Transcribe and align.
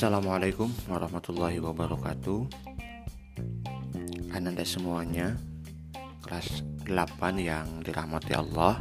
Assalamualaikum 0.00 0.72
warahmatullahi 0.88 1.60
wabarakatuh. 1.60 2.48
Ananda 4.32 4.64
semuanya 4.64 5.36
Kelas 6.24 6.64
8 6.88 7.36
yang 7.36 7.84
dirahmati 7.84 8.32
Allah. 8.32 8.80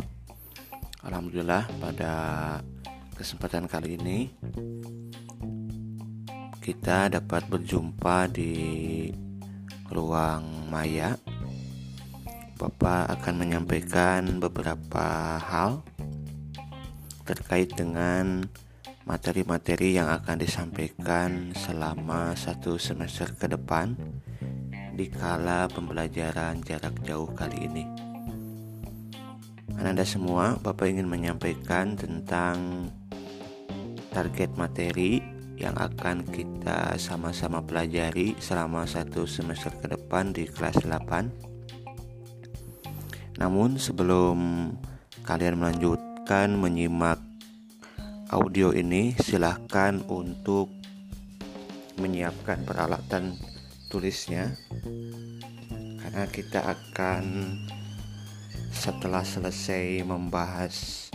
Alhamdulillah 1.03 1.67
pada 1.83 2.13
kesempatan 3.19 3.67
kali 3.67 3.99
ini 3.99 4.31
Kita 6.63 7.11
dapat 7.11 7.51
berjumpa 7.51 8.31
di 8.31 8.55
ruang 9.91 10.71
maya. 10.71 11.19
Bapak 12.55 13.19
akan 13.19 13.35
menyampaikan 13.43 14.39
beberapa 14.39 15.35
hal 15.35 15.83
terkait 17.27 17.75
dengan 17.75 18.47
materi-materi 19.09 19.97
yang 19.97 20.05
akan 20.05 20.37
disampaikan 20.37 21.49
selama 21.57 22.37
satu 22.37 22.77
semester 22.77 23.33
ke 23.33 23.49
depan 23.49 23.97
di 24.93 25.09
kala 25.09 25.65
pembelajaran 25.65 26.61
jarak 26.61 26.93
jauh 27.01 27.25
kali 27.33 27.65
ini. 27.65 27.89
Anda 29.81 30.05
semua, 30.05 30.61
Bapak 30.61 30.93
ingin 30.93 31.09
menyampaikan 31.09 31.97
tentang 31.97 32.85
target 34.13 34.53
materi 34.53 35.25
yang 35.57 35.73
akan 35.73 36.21
kita 36.29 36.93
sama-sama 37.01 37.65
pelajari 37.65 38.37
selama 38.37 38.85
satu 38.85 39.25
semester 39.25 39.73
ke 39.73 39.89
depan 39.89 40.37
di 40.37 40.45
kelas 40.45 40.85
8. 40.85 43.41
Namun 43.41 43.81
sebelum 43.81 44.37
kalian 45.25 45.57
melanjutkan 45.57 46.53
menyimak 46.53 47.28
audio 48.29 48.69
ini 48.69 49.17
silahkan 49.17 50.05
untuk 50.05 50.69
menyiapkan 51.97 52.61
peralatan 52.61 53.33
tulisnya 53.89 54.53
karena 55.97 56.29
kita 56.29 56.61
akan 56.61 57.57
setelah 58.69 59.25
selesai 59.25 60.05
membahas 60.05 61.09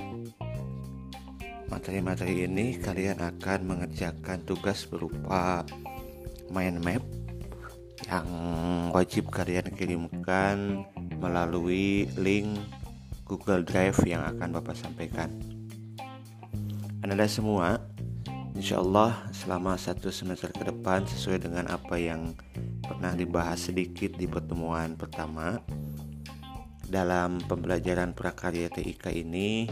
materi-materi 1.71 2.51
ini 2.51 2.83
kalian 2.83 3.23
akan 3.23 3.61
mengerjakan 3.63 4.43
tugas 4.43 4.83
berupa 4.83 5.63
mind 6.51 6.83
map 6.83 7.03
yang 8.11 8.27
wajib 8.91 9.31
kalian 9.31 9.71
kirimkan 9.71 10.83
melalui 11.23 12.11
link 12.19 12.59
Google 13.23 13.63
Drive 13.63 14.03
yang 14.03 14.21
akan 14.21 14.61
Bapak 14.61 14.77
sampaikan. 14.77 15.54
Anda 17.05 17.29
semua 17.29 17.85
Insya 18.57 18.81
Allah 18.81 19.29
selama 19.29 19.77
satu 19.77 20.09
semester 20.09 20.49
ke 20.49 20.65
depan 20.65 21.05
sesuai 21.05 21.45
dengan 21.45 21.69
apa 21.69 22.01
yang 22.01 22.33
pernah 22.81 23.13
dibahas 23.13 23.69
sedikit 23.69 24.17
di 24.17 24.25
pertemuan 24.25 24.97
pertama 24.97 25.61
dalam 26.89 27.45
pembelajaran 27.45 28.17
prakarya 28.17 28.73
TIK 28.73 29.21
ini 29.21 29.69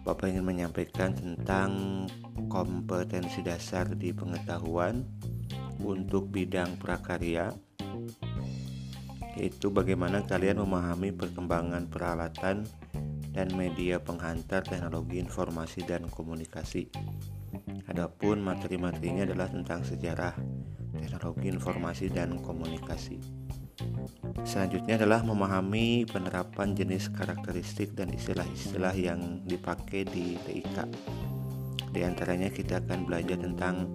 Bapak 0.00 0.32
ingin 0.32 0.40
menyampaikan 0.40 1.12
tentang 1.12 2.08
kompetensi 2.48 3.44
dasar 3.44 3.92
di 3.92 4.16
pengetahuan 4.16 5.04
untuk 5.84 6.32
bidang 6.32 6.80
prakarya 6.80 7.52
yaitu 9.36 9.68
bagaimana 9.68 10.24
kalian 10.24 10.64
memahami 10.64 11.12
perkembangan 11.12 11.92
peralatan 11.92 12.64
dan 13.30 13.50
media 13.54 14.02
penghantar 14.02 14.66
teknologi 14.66 15.22
informasi 15.22 15.86
dan 15.86 16.06
komunikasi. 16.10 16.90
Adapun 17.90 18.42
materi-materinya 18.42 19.26
adalah 19.26 19.50
tentang 19.50 19.82
sejarah 19.82 20.34
teknologi 20.94 21.50
informasi 21.50 22.06
dan 22.10 22.38
komunikasi. 22.42 23.18
Selanjutnya 24.44 25.00
adalah 25.00 25.24
memahami 25.24 26.04
penerapan 26.06 26.76
jenis 26.76 27.10
karakteristik 27.12 27.96
dan 27.96 28.12
istilah-istilah 28.12 28.94
yang 28.94 29.42
dipakai 29.44 30.04
di 30.06 30.36
TIK. 30.36 30.76
Di 31.90 32.06
antaranya 32.06 32.48
kita 32.52 32.78
akan 32.84 33.08
belajar 33.08 33.40
tentang 33.40 33.90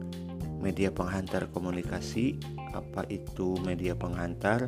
media 0.60 0.92
penghantar 0.92 1.48
komunikasi, 1.54 2.42
apa 2.76 3.08
itu 3.08 3.56
media 3.64 3.96
penghantar, 3.96 4.68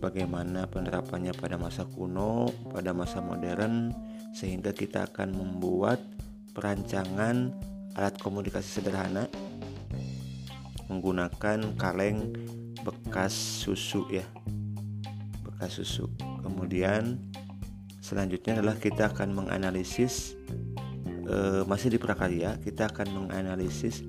bagaimana 0.00 0.64
penerapannya 0.66 1.36
pada 1.36 1.60
masa 1.60 1.84
kuno, 1.84 2.48
pada 2.72 2.96
masa 2.96 3.20
modern, 3.20 3.92
sehingga 4.32 4.72
kita 4.72 5.12
akan 5.12 5.36
membuat 5.36 6.00
perancangan 6.56 7.52
alat 7.94 8.16
komunikasi 8.18 8.80
sederhana 8.80 9.28
menggunakan 10.90 11.78
kaleng 11.78 12.34
bekas 12.82 13.30
susu 13.30 14.08
ya 14.10 14.26
bekas 15.46 15.78
susu. 15.78 16.10
Kemudian 16.42 17.20
selanjutnya 18.00 18.58
adalah 18.58 18.74
kita 18.80 19.14
akan 19.14 19.36
menganalisis 19.36 20.34
e, 21.30 21.62
masih 21.68 21.94
di 21.94 21.98
prakarya 22.02 22.58
kita 22.58 22.90
akan 22.90 23.06
menganalisis 23.14 24.02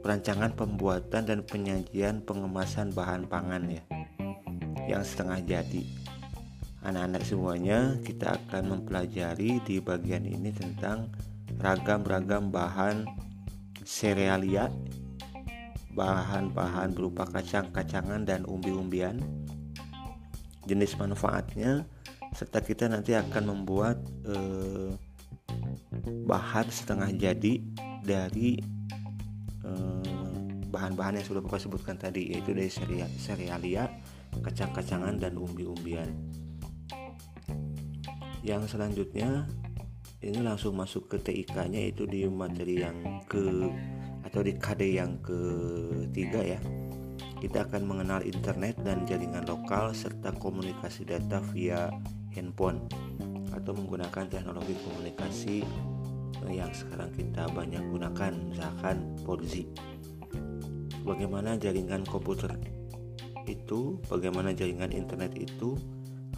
perancangan 0.00 0.54
pembuatan 0.54 1.26
dan 1.26 1.40
penyajian 1.42 2.22
pengemasan 2.22 2.94
bahan 2.94 3.26
pangan 3.26 3.66
ya 3.66 3.82
yang 4.90 5.06
setengah 5.06 5.38
jadi. 5.46 5.82
Anak-anak 6.80 7.22
semuanya, 7.28 7.94
kita 8.00 8.40
akan 8.40 8.62
mempelajari 8.74 9.60
di 9.62 9.78
bagian 9.78 10.24
ini 10.24 10.48
tentang 10.50 11.12
ragam-ragam 11.60 12.48
bahan 12.48 13.04
serealia, 13.84 14.72
bahan-bahan 15.92 16.96
berupa 16.96 17.28
kacang-kacangan 17.28 18.24
dan 18.24 18.48
umbi-umbian, 18.48 19.20
jenis 20.64 20.96
manfaatnya, 20.96 21.84
serta 22.32 22.64
kita 22.64 22.88
nanti 22.88 23.12
akan 23.12 23.44
membuat 23.54 24.00
eh, 24.24 24.94
bahan 26.24 26.66
setengah 26.70 27.10
jadi 27.12 27.60
dari 28.00 28.56
eh, 29.66 30.20
bahan-bahan 30.70 31.18
yang 31.18 31.26
sudah 31.26 31.42
Bapak 31.42 31.60
sebutkan 31.60 31.98
tadi 31.98 32.30
yaitu 32.30 32.54
dari 32.54 32.70
serealia 33.18 33.90
kacang-kacangan 34.40 35.20
dan 35.20 35.36
umbi-umbian. 35.36 36.08
Yang 38.40 38.76
selanjutnya 38.76 39.44
ini 40.20 40.40
langsung 40.40 40.76
masuk 40.76 41.12
ke 41.12 41.16
TIK-nya 41.20 41.92
itu 41.92 42.04
di 42.04 42.28
materi 42.28 42.84
yang 42.84 43.24
ke 43.24 43.40
atau 44.24 44.40
di 44.44 44.52
KD 44.56 44.82
yang 45.00 45.20
ketiga 45.24 46.44
ya. 46.44 46.60
Kita 47.40 47.64
akan 47.64 47.82
mengenal 47.88 48.20
internet 48.20 48.76
dan 48.84 49.08
jaringan 49.08 49.48
lokal 49.48 49.96
serta 49.96 50.36
komunikasi 50.36 51.08
data 51.08 51.40
via 51.52 51.88
handphone 52.36 52.84
atau 53.56 53.72
menggunakan 53.72 54.28
teknologi 54.28 54.76
komunikasi 54.84 55.64
yang 56.48 56.72
sekarang 56.72 57.12
kita 57.12 57.48
banyak 57.52 57.80
gunakan 57.92 58.32
misalkan 58.48 59.16
4G. 59.24 59.68
Bagaimana 61.04 61.56
jaringan 61.56 62.04
komputer 62.04 62.79
itu 63.50 63.98
bagaimana 64.06 64.54
jaringan 64.54 64.94
internet 64.94 65.34
itu 65.34 65.74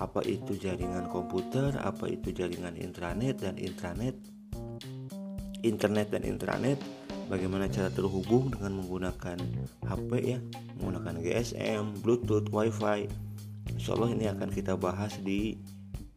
apa 0.01 0.25
itu 0.25 0.57
jaringan 0.57 1.13
komputer 1.13 1.77
apa 1.79 2.09
itu 2.09 2.33
jaringan 2.33 2.75
intranet 2.81 3.39
dan 3.39 3.61
intranet 3.61 4.17
internet 5.63 6.11
dan 6.11 6.25
intranet 6.25 6.81
bagaimana 7.31 7.71
cara 7.71 7.89
terhubung 7.93 8.51
dengan 8.51 8.83
menggunakan 8.83 9.39
HP 9.87 10.11
ya 10.21 10.39
menggunakan 10.83 11.23
GSM 11.23 12.03
Bluetooth 12.03 12.51
WiFi. 12.51 13.07
Insya 13.73 13.95
Allah 13.95 14.11
ini 14.13 14.27
akan 14.27 14.51
kita 14.51 14.75
bahas 14.75 15.15
di 15.23 15.57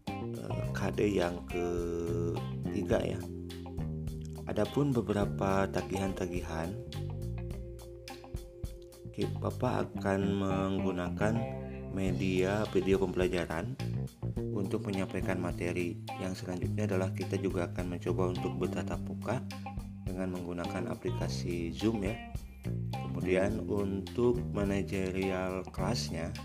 eh, 0.09 0.65
KD 0.73 0.99
yang 1.13 1.45
ketiga 1.45 2.99
ya. 3.05 3.19
Adapun 4.49 4.93
beberapa 4.93 5.65
tagihan-tagihan 5.69 6.73
Bapak 9.23 9.95
akan 9.95 10.43
menggunakan 10.43 11.39
media 11.95 12.67
video 12.75 12.99
pembelajaran 12.99 13.79
untuk 14.51 14.83
menyampaikan 14.83 15.39
materi. 15.39 16.03
Yang 16.19 16.43
selanjutnya 16.43 16.83
adalah 16.91 17.15
kita 17.15 17.39
juga 17.39 17.71
akan 17.71 17.95
mencoba 17.95 18.35
untuk 18.35 18.59
bertatap 18.59 18.99
muka 19.07 19.39
dengan 20.03 20.35
menggunakan 20.35 20.91
aplikasi 20.91 21.71
Zoom 21.71 22.03
ya. 22.03 22.19
Kemudian 22.91 23.63
untuk 23.63 24.43
manajerial 24.51 25.63
kelasnya 25.71 26.35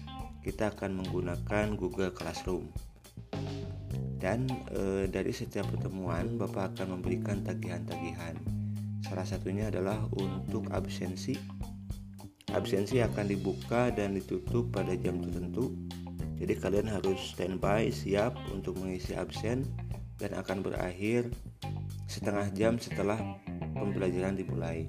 kita 0.47 0.71
akan 0.71 1.03
menggunakan 1.03 1.75
Google 1.75 2.15
Classroom. 2.15 2.71
Dan 4.21 4.47
e, 4.71 5.09
dari 5.11 5.35
setiap 5.35 5.67
pertemuan 5.75 6.39
Bapak 6.39 6.77
akan 6.77 7.01
memberikan 7.01 7.43
tagihan-tagihan. 7.43 8.39
Salah 9.03 9.27
satunya 9.27 9.73
adalah 9.73 10.07
untuk 10.15 10.71
absensi 10.71 11.35
absensi 12.53 12.99
akan 13.03 13.27
dibuka 13.31 13.91
dan 13.95 14.15
ditutup 14.17 14.71
pada 14.75 14.95
jam 14.99 15.23
tertentu. 15.23 15.75
Jadi 16.41 16.57
kalian 16.57 16.89
harus 16.89 17.37
standby 17.37 17.93
siap 17.93 18.33
untuk 18.49 18.81
mengisi 18.81 19.13
absen 19.13 19.69
dan 20.17 20.33
akan 20.37 20.65
berakhir 20.65 21.29
setengah 22.09 22.49
jam 22.57 22.81
setelah 22.81 23.21
pembelajaran 23.77 24.37
dimulai. 24.37 24.89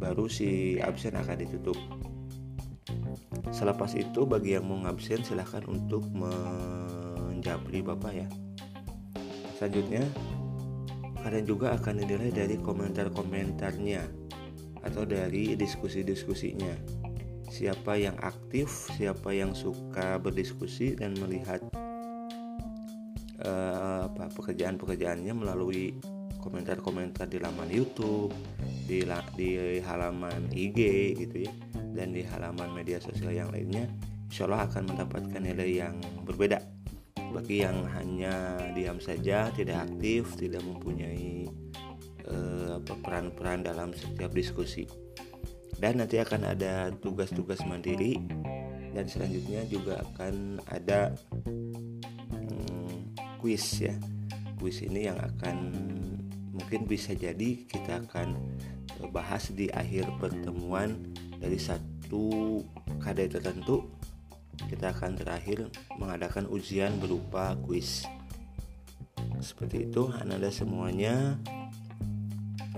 Baru 0.00 0.26
si 0.26 0.80
absen 0.80 1.16
akan 1.16 1.36
ditutup. 1.36 1.76
Selepas 3.52 3.92
itu 3.98 4.24
bagi 4.24 4.56
yang 4.56 4.64
mau 4.64 4.80
ngabsen 4.84 5.20
silahkan 5.20 5.64
untuk 5.68 6.06
menjapri 6.12 7.84
bapak 7.84 8.12
ya. 8.24 8.28
Selanjutnya 9.60 10.04
kalian 11.20 11.44
juga 11.44 11.76
akan 11.76 12.00
dinilai 12.00 12.32
dari 12.32 12.56
komentar-komentarnya 12.56 14.19
atau 14.84 15.04
dari 15.04 15.54
diskusi-diskusinya. 15.56 16.74
Siapa 17.50 17.98
yang 17.98 18.14
aktif 18.22 18.70
siapa 18.94 19.34
yang 19.34 19.52
suka 19.58 20.22
berdiskusi 20.22 20.94
dan 20.94 21.18
melihat 21.18 21.60
apa 23.40 24.28
pekerjaan-pekerjaannya 24.36 25.32
melalui 25.32 25.96
komentar-komentar 26.44 27.28
di 27.28 27.40
laman 27.40 27.72
YouTube 27.72 28.32
di 28.84 29.04
di 29.36 29.80
halaman 29.80 30.52
IG 30.52 30.78
gitu 31.16 31.48
ya 31.48 31.52
dan 31.96 32.12
di 32.12 32.24
halaman 32.24 32.72
media 32.72 33.00
sosial 33.00 33.32
yang 33.32 33.48
lainnya 33.52 33.88
insya 34.30 34.46
Allah 34.46 34.70
akan 34.70 34.82
mendapatkan 34.94 35.42
nilai 35.42 35.70
yang 35.82 35.96
berbeda. 36.22 36.62
Bagi 37.30 37.62
yang 37.62 37.86
hanya 37.94 38.58
diam 38.74 38.98
saja 38.98 39.50
tidak 39.54 39.90
aktif 39.90 40.34
tidak 40.38 40.62
mempunyai 40.62 41.46
eh, 42.26 42.76
peran-peran 42.82 43.64
dalam 43.64 43.94
setiap 43.94 44.32
diskusi. 44.34 44.84
Dan 45.80 46.04
nanti 46.04 46.20
akan 46.20 46.44
ada 46.44 46.92
tugas-tugas 46.92 47.64
mandiri 47.64 48.20
dan 48.90 49.06
selanjutnya 49.06 49.62
juga 49.70 50.02
akan 50.02 50.60
ada 50.68 51.14
hmm, 52.26 53.16
ya. 53.80 53.94
Kuis 54.60 54.84
ini 54.84 55.08
yang 55.08 55.16
akan 55.16 55.56
mungkin 56.52 56.84
bisa 56.84 57.16
jadi 57.16 57.64
kita 57.64 58.04
akan 58.04 58.36
bahas 59.08 59.48
di 59.56 59.72
akhir 59.72 60.12
pertemuan 60.20 61.00
dari 61.40 61.56
satu 61.56 62.60
kadai 63.00 63.32
tertentu. 63.32 63.88
Kita 64.60 64.92
akan 64.92 65.16
terakhir 65.16 65.72
mengadakan 65.96 66.44
ujian 66.52 67.00
berupa 67.00 67.56
kuis. 67.64 68.04
Seperti 69.40 69.88
itu 69.88 70.12
anda 70.12 70.52
semuanya 70.52 71.40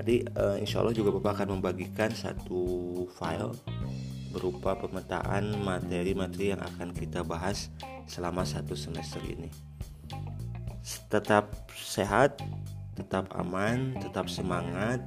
tadi 0.03 0.27
uh, 0.35 0.59
insya 0.59 0.83
Allah 0.83 0.91
juga 0.91 1.15
Bapak 1.15 1.39
akan 1.39 1.63
membagikan 1.63 2.11
satu 2.11 3.07
file 3.15 3.55
berupa 4.35 4.75
pemetaan 4.75 5.63
materi-materi 5.63 6.51
yang 6.57 6.63
akan 6.75 6.91
kita 6.91 7.23
bahas 7.23 7.71
selama 8.11 8.43
satu 8.43 8.75
semester 8.75 9.23
ini 9.23 9.47
tetap 11.07 11.55
sehat 11.79 12.43
tetap 12.99 13.31
aman 13.39 13.95
tetap 14.03 14.27
semangat 14.27 14.99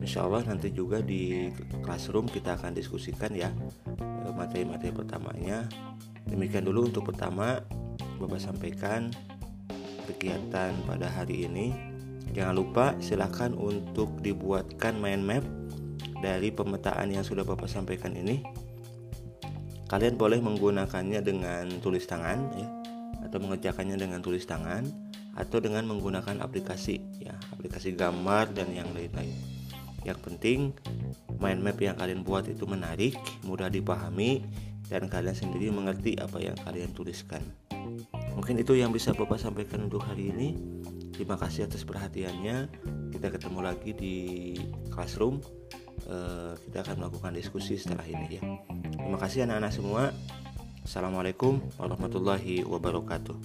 Insya 0.00 0.24
Allah 0.24 0.40
nanti 0.48 0.72
juga 0.72 1.04
di 1.04 1.52
classroom 1.84 2.24
kita 2.24 2.56
akan 2.56 2.72
diskusikan 2.72 3.36
ya 3.36 3.52
eh, 4.00 4.32
materi-materi 4.32 4.96
pertamanya. 4.96 5.68
Demikian 6.24 6.64
dulu 6.64 6.88
untuk 6.88 7.12
pertama 7.12 7.60
Bapak 8.16 8.40
sampaikan 8.40 9.12
kegiatan 10.08 10.72
pada 10.88 11.06
hari 11.12 11.44
ini. 11.44 11.89
Jangan 12.30 12.54
lupa 12.54 12.94
silahkan 13.02 13.50
untuk 13.54 14.22
dibuatkan 14.22 14.98
mind 14.98 15.24
map 15.26 15.44
dari 16.22 16.54
pemetaan 16.54 17.10
yang 17.10 17.26
sudah 17.26 17.42
Bapak 17.42 17.66
sampaikan 17.66 18.14
ini. 18.14 18.44
Kalian 19.90 20.14
boleh 20.14 20.38
menggunakannya 20.38 21.18
dengan 21.26 21.66
tulis 21.82 22.06
tangan 22.06 22.38
ya 22.54 22.68
atau 23.26 23.42
mengerjakannya 23.42 23.98
dengan 23.98 24.22
tulis 24.22 24.46
tangan 24.46 24.86
atau 25.34 25.58
dengan 25.58 25.86
menggunakan 25.90 26.38
aplikasi 26.42 27.02
ya, 27.18 27.34
aplikasi 27.50 27.98
gambar 27.98 28.54
dan 28.54 28.70
yang 28.70 28.86
lain-lain. 28.94 29.34
Yang 30.06 30.18
penting 30.22 30.58
mind 31.42 31.60
map 31.60 31.78
yang 31.82 31.98
kalian 31.98 32.22
buat 32.22 32.46
itu 32.46 32.64
menarik, 32.64 33.18
mudah 33.42 33.66
dipahami, 33.66 34.46
dan 34.90 35.06
kalian 35.06 35.36
sendiri 35.36 35.70
mengerti 35.70 36.18
apa 36.18 36.38
yang 36.38 36.56
kalian 36.62 36.90
tuliskan. 36.94 37.42
Mungkin 38.34 38.58
itu 38.62 38.78
yang 38.78 38.94
bisa 38.94 39.14
Bapak 39.14 39.38
sampaikan 39.38 39.86
untuk 39.86 40.02
hari 40.02 40.30
ini. 40.30 40.48
Terima 41.20 41.36
kasih 41.36 41.68
atas 41.68 41.84
perhatiannya. 41.84 42.80
Kita 43.12 43.28
ketemu 43.28 43.60
lagi 43.60 43.92
di 43.92 44.16
classroom. 44.88 45.44
Uh, 46.08 46.56
kita 46.64 46.80
akan 46.80 47.04
melakukan 47.04 47.36
diskusi 47.36 47.76
setelah 47.76 48.08
ini 48.08 48.40
ya. 48.40 48.42
Terima 48.96 49.20
kasih 49.20 49.44
anak-anak 49.44 49.68
semua. 49.68 50.16
Assalamualaikum 50.80 51.60
warahmatullahi 51.76 52.64
wabarakatuh. 52.64 53.36